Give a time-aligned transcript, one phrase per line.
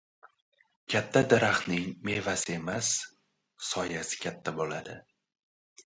[0.93, 2.91] •Katta daraxtning mevasi emas,
[3.71, 4.99] soyasi katta bo‘ladi.